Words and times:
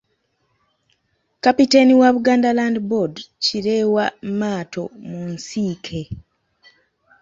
Kapiteeni 1.43 1.93
wa 1.99 2.09
Buganda 2.13 2.53
Land 2.57 2.77
Board, 2.89 3.13
Kireewa 3.43 4.05
Maato 4.39 4.83
mu 5.09 5.19
nsiike. 5.33 6.01